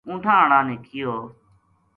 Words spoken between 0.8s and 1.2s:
کہیو